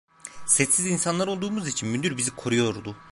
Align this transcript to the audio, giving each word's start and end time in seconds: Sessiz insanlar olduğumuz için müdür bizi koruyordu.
Sessiz 0.47 0.85
insanlar 0.85 1.27
olduğumuz 1.27 1.67
için 1.67 1.89
müdür 1.89 2.17
bizi 2.17 2.31
koruyordu. 2.35 2.95